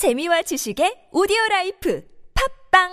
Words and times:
재미와 0.00 0.40
지식의 0.40 1.12
오디오 1.12 1.36
life 1.50 2.02
팟빵 2.72 2.88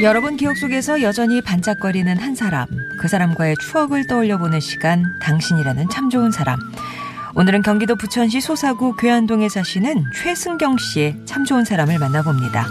여러분 0.00 0.38
기억 0.38 0.56
속에서 0.56 1.02
여전히 1.02 1.42
반짝거리는 1.42 2.16
한 2.16 2.34
사람, 2.34 2.66
그 2.98 3.08
사람과의 3.08 3.56
추억을 3.60 4.06
떠올려 4.06 4.38
보는 4.38 4.58
시간, 4.60 5.04
당신이라는 5.20 5.90
참 5.90 6.08
좋은 6.08 6.30
사람. 6.30 6.58
오늘은 7.36 7.60
경기도 7.60 7.94
부천시 7.94 8.40
소사구 8.40 8.96
괴안동에 8.96 9.50
사시는 9.50 10.02
최승경 10.14 10.78
씨의 10.78 11.26
참 11.26 11.44
좋은 11.44 11.66
사람을 11.66 11.98
만나봅니다. 11.98 12.64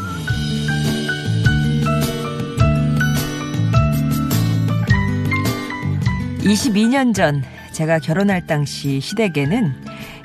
22년 6.47 7.14
전 7.14 7.43
제가 7.74 8.00
결혼할 8.00 8.47
당시 8.47 9.01
시댁에는 9.01 9.74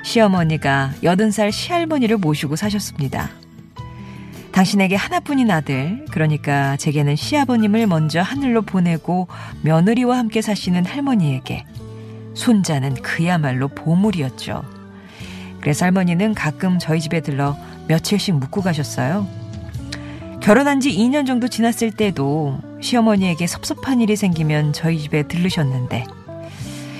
시어머니가 0.03 0.93
80살 1.03 1.51
시할머니를 1.51 2.17
모시고 2.17 2.55
사셨습니다. 2.55 3.29
당신에게 4.53 4.95
하나뿐인 4.95 5.51
아들, 5.51 6.05
그러니까 6.11 6.77
제게는 6.77 7.17
시아버님을 7.17 7.87
먼저 7.87 8.21
하늘로 8.21 8.61
보내고 8.61 9.27
며느리와 9.63 10.17
함께 10.17 10.41
사시는 10.41 10.85
할머니에게 10.85 11.65
손자는 12.35 12.95
그야말로 12.95 13.67
보물이었죠. 13.67 14.63
그래서 15.59 15.85
할머니는 15.85 16.35
가끔 16.35 16.79
저희 16.79 17.01
집에 17.01 17.19
들러 17.19 17.57
며칠씩 17.89 18.35
묵고 18.35 18.61
가셨어요. 18.61 19.42
결혼한 20.43 20.81
지 20.81 20.91
2년 20.91 21.25
정도 21.25 21.47
지났을 21.47 21.89
때도 21.91 22.59
시어머니에게 22.81 23.47
섭섭한 23.47 24.01
일이 24.01 24.17
생기면 24.17 24.73
저희 24.73 24.99
집에 24.99 25.23
들르셨는데 25.23 26.03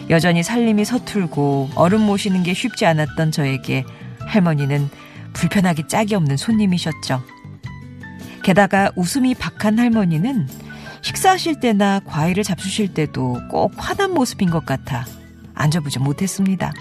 여전히 0.09 0.43
살림이 0.43 0.85
서툴고 0.85 1.71
어른 1.75 1.99
모시는 1.99 2.43
게 2.43 2.53
쉽지 2.53 2.85
않았던 2.85 3.31
저에게 3.31 3.83
할머니는 4.19 4.89
불편하기 5.33 5.89
짝이 5.89 6.15
없는 6.15 6.37
손님이셨죠. 6.37 7.21
게다가 8.43 8.91
웃음이 8.95 9.35
박한 9.35 9.77
할머니는 9.77 10.47
식사하실 11.01 11.59
때나 11.59 11.99
과일을 12.05 12.43
잡수실 12.43 12.93
때도 12.93 13.41
꼭 13.51 13.73
화난 13.75 14.13
모습인 14.13 14.51
것 14.51 14.65
같아 14.65 15.05
앉아보지 15.53 15.99
못했습니다. 15.99 16.71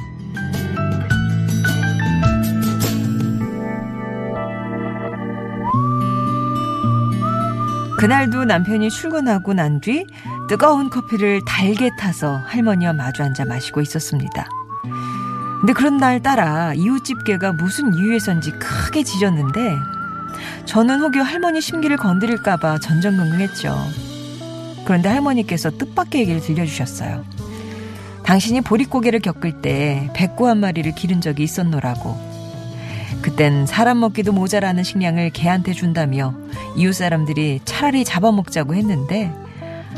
그날도 8.03 8.47
남편이 8.47 8.91
출근하고 8.91 9.55
난 9.55 9.81
뒤 9.81 10.05
뜨거운 10.49 10.91
커피를 10.91 11.41
달게 11.47 11.89
타서 11.97 12.37
할머니와 12.47 12.95
마주 12.95 13.23
앉아 13.23 13.45
마시고 13.45 13.81
있었습니다. 13.81 14.49
근데 15.61 15.73
그런 15.73 15.99
날 15.99 16.21
따라 16.21 16.75
이웃집게가 16.75 17.53
무슨 17.53 17.95
이유에선지 17.95 18.59
크게 18.59 19.05
짖었는데 19.05 19.77
저는 20.67 21.01
혹여 21.01 21.23
할머니 21.23 21.61
심기를 21.61 21.97
건드릴까봐 21.97 22.81
전전긍긍했죠. 22.81 23.73
그런데 24.85 25.09
할머니께서 25.09 25.71
뜻밖의 25.71 26.23
얘기를 26.23 26.41
들려주셨어요. 26.41 27.25
당신이 28.25 28.63
보릿고개를 28.63 29.21
겪을 29.21 29.63
때 29.63 30.11
백구 30.17 30.49
한 30.49 30.59
마리를 30.59 30.93
기른 30.97 31.21
적이 31.21 31.45
있었노라고. 31.45 32.32
그땐 33.21 33.67
사람 33.67 34.01
먹기도 34.01 34.33
모자라는 34.33 34.83
식량을 34.83 35.31
개한테 35.31 35.73
준다며 35.73 36.35
이웃 36.77 36.93
사람들이 36.93 37.61
차라리 37.65 38.05
잡아먹자고 38.05 38.75
했는데 38.75 39.31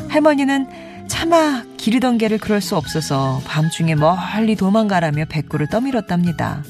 할머니는 0.08 1.06
차마 1.08 1.62
기르던 1.76 2.18
개를 2.18 2.38
그럴 2.38 2.60
수 2.60 2.76
없어서 2.76 3.40
밤중에 3.46 3.94
멀리 3.94 4.56
도망가라며 4.56 5.26
백구를 5.26 5.68
떠밀었답니다. 5.68 6.64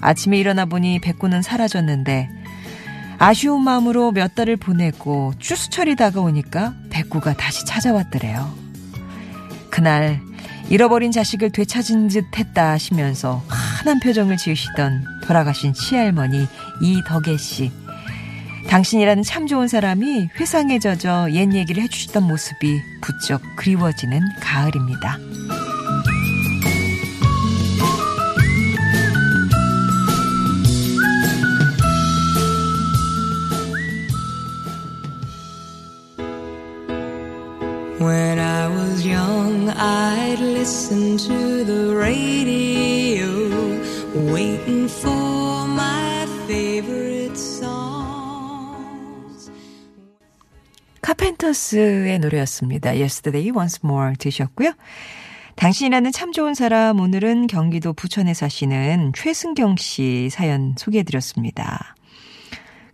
아침에 0.00 0.38
일어나 0.38 0.64
보니 0.64 1.00
백구는 1.00 1.42
사라졌는데 1.42 2.28
아쉬운 3.18 3.62
마음으로 3.62 4.10
몇 4.12 4.34
달을 4.34 4.56
보내고 4.56 5.32
추수철이 5.38 5.96
다가오니까 5.96 6.74
백구가 6.90 7.34
다시 7.34 7.64
찾아왔더래요. 7.64 8.52
그날 9.70 10.20
잃어버린 10.70 11.12
자식을 11.12 11.50
되찾은 11.50 12.08
듯 12.08 12.38
했다 12.38 12.70
하시면서 12.70 13.42
환한 13.82 13.98
표정을 13.98 14.36
지으시던 14.36 15.22
돌아가신 15.24 15.74
시할머니 15.74 16.46
이덕애 16.80 17.36
씨. 17.36 17.72
당신이라는 18.68 19.24
참 19.24 19.48
좋은 19.48 19.66
사람이 19.66 20.28
회상에 20.38 20.78
젖어 20.78 21.32
옛 21.32 21.52
얘기를 21.52 21.82
해주시던 21.82 22.22
모습이 22.22 22.80
부쩍 23.00 23.42
그리워지는 23.56 24.20
가을입니다. 24.40 25.18
When 37.98 38.38
I 38.38 38.68
was 38.68 39.04
young, 39.04 39.70
I'd 39.70 40.38
listen 40.40 41.16
to 41.16 41.64
the 41.64 41.96
radio, 41.96 43.31
waiting 44.14 44.88
for 44.88 45.66
my 45.68 46.26
favorite 46.46 47.36
songs. 47.36 47.72
카펜터스의 51.00 52.18
노래였습니다. 52.18 52.90
Yesterday 52.90 53.50
Once 53.50 53.80
More 53.84 54.14
드셨고요. 54.18 54.72
당신이라는 55.56 56.12
참 56.12 56.32
좋은 56.32 56.54
사람 56.54 57.00
오늘은 57.00 57.46
경기도 57.46 57.92
부천에 57.92 58.34
사시는 58.34 59.12
최승경 59.14 59.76
씨 59.76 60.28
사연 60.30 60.74
소개해 60.76 61.04
드렸습니다. 61.04 61.94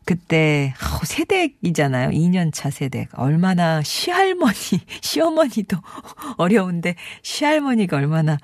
그때 0.04 0.72
어, 0.80 1.04
세댁이잖아요. 1.04 2.10
2년차 2.10 2.70
세댁. 2.70 3.10
얼마나 3.12 3.82
시할머니, 3.82 4.54
시어머니도 5.02 5.76
어려운데 6.38 6.94
시할머니가 7.22 7.98
얼마나 7.98 8.38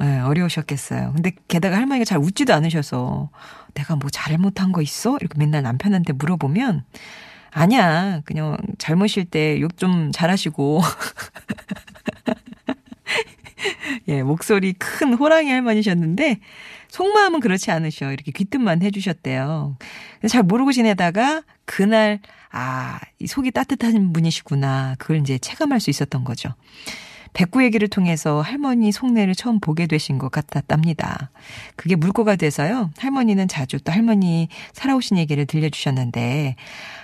예, 0.00 0.18
어려우셨겠어요. 0.20 1.12
근데 1.14 1.32
게다가 1.48 1.76
할머니가 1.76 2.04
잘 2.04 2.18
웃지도 2.18 2.54
않으셔서 2.54 3.30
내가 3.74 3.96
뭐 3.96 4.10
잘못한 4.10 4.72
거 4.72 4.80
있어? 4.82 5.16
이렇게 5.20 5.36
맨날 5.38 5.62
남편한테 5.62 6.12
물어보면 6.12 6.84
아니야. 7.50 8.20
그냥 8.24 8.56
잘못일 8.78 9.24
때 9.24 9.58
욕 9.60 9.76
좀 9.76 10.12
잘하시고 10.12 10.82
예, 14.08 14.22
목소리 14.22 14.72
큰 14.74 15.14
호랑이 15.14 15.50
할머니셨는데 15.50 16.40
속마음은 16.88 17.40
그렇지 17.40 17.70
않으셔. 17.70 18.12
이렇게 18.12 18.32
귀뜸만 18.32 18.82
해주셨대요. 18.82 19.76
잘 20.28 20.42
모르고 20.42 20.72
지내다가 20.72 21.42
그날 21.64 22.20
아, 22.50 22.98
이 23.18 23.26
속이 23.26 23.50
따뜻한 23.50 24.12
분이시구나. 24.12 24.94
그걸 24.98 25.18
이제 25.18 25.38
체감할 25.38 25.80
수 25.80 25.90
있었던 25.90 26.24
거죠. 26.24 26.54
백구 27.32 27.62
얘기를 27.62 27.88
통해서 27.88 28.40
할머니 28.40 28.92
속내를 28.92 29.34
처음 29.34 29.60
보게 29.60 29.86
되신 29.86 30.18
것 30.18 30.30
같았답니다. 30.30 31.30
그게 31.76 31.96
물꼬가 31.96 32.36
돼서요. 32.36 32.90
할머니는 32.98 33.48
자주 33.48 33.78
또 33.80 33.92
할머니 33.92 34.48
살아오신 34.72 35.18
얘기를 35.18 35.46
들려주셨는데 35.46 36.56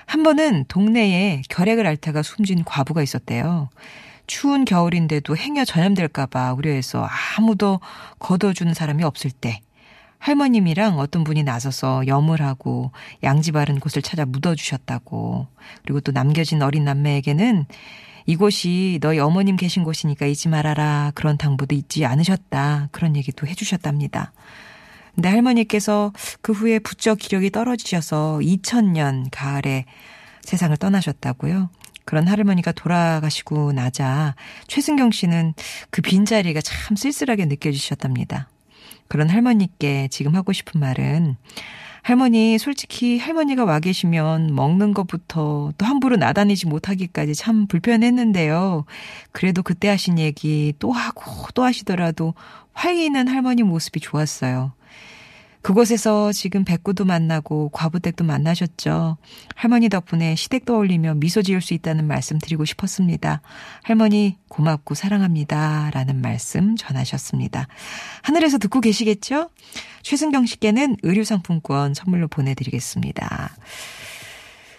한 0.07 0.23
번은 0.23 0.65
동네에 0.69 1.43
결핵을 1.49 1.87
앓다가 1.87 2.23
숨진 2.23 2.65
과부가 2.65 3.03
있었대요. 3.03 3.69
추운 4.27 4.65
겨울인데도 4.65 5.37
행여 5.37 5.65
전염될까봐 5.65 6.55
우려해서 6.55 7.06
아무도 7.37 7.81
걷어주는 8.19 8.73
사람이 8.73 9.05
없을 9.05 9.31
때 9.31 9.61
할머님이랑 10.19 10.99
어떤 10.99 11.23
분이 11.23 11.43
나서서 11.43 12.06
염을 12.06 12.41
하고 12.41 12.93
양지 13.23 13.53
바른 13.53 13.79
곳을 13.79 14.01
찾아 14.01 14.25
묻어주셨다고. 14.25 15.47
그리고 15.83 16.01
또 16.01 16.12
남겨진 16.12 16.62
어린 16.62 16.85
남매에게는 16.85 17.67
이곳이 18.27 18.99
너희 19.03 19.19
어머님 19.19 19.56
계신 19.56 19.85
곳이니까 19.85 20.26
잊지 20.26 20.49
말아라. 20.49 21.12
그런 21.15 21.37
당부도 21.37 21.75
잊지 21.75 22.05
않으셨다. 22.05 22.88
그런 22.91 23.17
얘기도 23.17 23.47
해주셨답니다. 23.47 24.32
근데 25.15 25.29
할머니께서 25.29 26.12
그 26.41 26.53
후에 26.53 26.79
부쩍 26.79 27.19
기력이 27.19 27.50
떨어지셔서 27.50 28.38
2000년 28.43 29.29
가을에 29.31 29.85
세상을 30.43 30.76
떠나셨다고요. 30.76 31.71
그런 32.05 32.26
할머니가 32.26 32.73
돌아가시고 32.73 33.73
나자 33.73 34.35
최승경 34.67 35.11
씨는 35.11 35.55
그 35.91 36.03
빈자리가 36.03 36.61
참 36.61 36.97
쓸쓸하게 36.97 37.47
느껴지셨답니다. 37.47 38.49
그런 39.09 39.31
할머니께 39.31 40.09
지금 40.09 40.35
하고 40.35 40.53
싶은 40.53 40.81
말은 40.81 41.37
할머니 42.05 42.59
솔직히 42.59 43.19
할머니가 43.19 43.65
와 43.65 43.81
계시면 43.81 44.55
먹는 44.55 44.93
것부터 44.93 45.73
또 45.79 45.87
함부로 45.87 46.17
나다니지 46.17 46.67
못하기까지 46.67 47.35
참 47.35 47.67
불편했는데요. 47.67 48.85
그래도 49.33 49.62
그때 49.62 49.89
하신 49.89 50.19
얘기 50.19 50.75
또 50.79 50.93
하고 50.93 51.25
또 51.55 51.62
하시더라도 51.62 52.35
활기 52.75 53.06
있는 53.06 53.27
할머니 53.27 53.62
모습이 53.62 54.01
좋았어요. 54.01 54.73
그곳에서 55.64 56.31
지금 56.31 56.62
백구도 56.62 57.06
만나고 57.06 57.70
과부댁도 57.70 58.22
만나셨죠. 58.22 59.16
할머니 59.56 59.88
덕분에 59.88 60.34
시댁 60.34 60.66
떠올리며 60.66 61.14
미소 61.14 61.40
지을 61.40 61.62
수 61.62 61.72
있다는 61.72 62.06
말씀 62.06 62.38
드리고 62.38 62.66
싶었습니다. 62.66 63.40
할머니 63.82 64.37
고맙고 64.49 64.94
사랑합니다. 64.94 65.90
라는 65.94 66.20
말씀 66.20 66.76
전하셨습니다. 66.76 67.66
하늘에서 68.20 68.58
듣고 68.58 68.82
계시겠죠? 68.82 69.49
최승경 70.02 70.44
씨께는 70.44 70.99
의류상품권 71.02 71.94
선물로 71.94 72.28
보내드리겠습니다. 72.28 73.56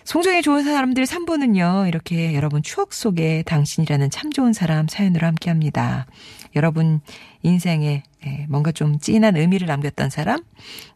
송정이 0.05 0.43
좋은 0.43 0.63
사람들 0.63 1.03
3부는요, 1.03 1.87
이렇게 1.87 2.35
여러분 2.35 2.61
추억 2.61 2.93
속에 2.93 3.41
당신이라는 3.43 4.11
참 4.11 4.31
좋은 4.31 4.53
사람 4.53 4.87
사연으로 4.87 5.25
함께 5.25 5.49
합니다. 5.49 6.05
여러분 6.55 7.01
인생에 7.41 8.03
예, 8.23 8.45
뭔가 8.47 8.71
좀 8.71 8.99
진한 8.99 9.35
의미를 9.35 9.65
남겼던 9.65 10.11
사람, 10.11 10.43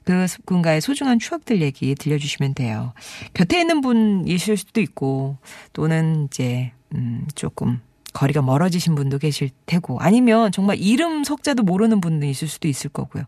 그 0.04 0.28
분과의 0.46 0.82
소중한 0.82 1.18
추억들 1.18 1.62
얘기 1.64 1.96
들려주시면 1.96 2.54
돼요. 2.54 2.94
곁에 3.34 3.60
있는 3.60 3.82
분이실 3.82 4.58
수도 4.58 4.80
있고, 4.80 5.38
또는 5.74 6.26
이제, 6.26 6.72
음, 6.94 7.26
조금 7.34 7.82
거리가 8.14 8.42
멀어지신 8.42 8.96
분도 8.96 9.18
계실 9.18 9.50
테고, 9.66 10.00
아니면 10.00 10.52
정말 10.52 10.78
이름 10.78 11.24
석자도 11.24 11.64
모르는 11.64 12.02
분도 12.02 12.26
있을 12.26 12.48
수도 12.48 12.68
있을 12.68 12.90
거고요. 12.90 13.24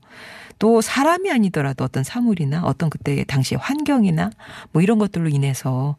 또 0.60 0.82
사람이 0.82 1.32
아니더라도 1.32 1.84
어떤 1.84 2.04
사물이나 2.04 2.64
어떤 2.64 2.90
그때 2.90 3.24
당시의 3.24 3.60
환경이나 3.60 4.30
뭐 4.72 4.82
이런 4.82 5.00
것들로 5.00 5.30
인해서 5.30 5.96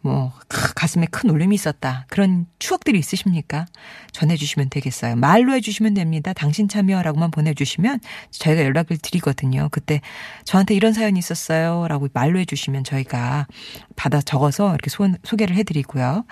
뭐 0.00 0.32
가슴에 0.76 1.06
큰 1.10 1.30
울림이 1.30 1.52
있었다. 1.56 2.06
그런 2.08 2.46
추억들이 2.60 2.96
있으십니까? 2.96 3.66
전해주시면 4.12 4.70
되겠어요. 4.70 5.16
말로 5.16 5.52
해주시면 5.54 5.94
됩니다. 5.94 6.32
당신 6.32 6.68
참여라고만 6.68 7.32
보내주시면 7.32 7.98
저희가 8.30 8.62
연락을 8.62 8.98
드리거든요. 8.98 9.68
그때 9.72 10.00
저한테 10.44 10.74
이런 10.76 10.92
사연이 10.92 11.18
있었어요. 11.18 11.88
라고 11.88 12.08
말로 12.12 12.38
해주시면 12.38 12.84
저희가 12.84 13.48
받아 13.96 14.20
적어서 14.20 14.68
이렇게 14.68 14.90
소, 14.90 15.08
소개를 15.24 15.56
해드리고요. 15.56 16.24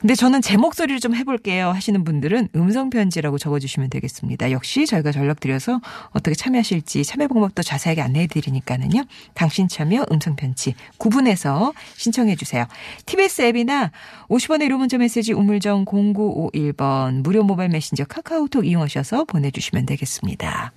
근데 0.00 0.14
저는 0.14 0.40
제 0.40 0.56
목소리를 0.56 0.98
좀 0.98 1.14
해볼게요 1.14 1.68
하시는 1.68 2.02
분들은 2.04 2.48
음성편지라고 2.56 3.36
적어주시면 3.36 3.90
되겠습니다. 3.90 4.50
역시 4.50 4.86
저희가 4.86 5.12
전력드려서 5.12 5.80
어떻게 6.10 6.34
참여하실지 6.34 7.04
참여 7.04 7.28
방법도 7.28 7.62
자세하게 7.62 8.00
안내해드리니까는요. 8.00 9.04
당신 9.34 9.68
참여 9.68 10.06
음성편지 10.10 10.74
구분해서 10.96 11.74
신청해주세요. 11.96 12.66
TBS 13.04 13.42
앱이나 13.42 13.90
50원의 14.28 14.64
유료 14.64 14.78
문자 14.78 14.96
메시지 14.96 15.34
우물정 15.34 15.84
0951번 15.84 17.22
무료 17.22 17.44
모바일 17.44 17.68
메신저 17.68 18.04
카카오톡 18.06 18.66
이용하셔서 18.66 19.24
보내주시면 19.24 19.84
되겠습니다. 19.84 20.72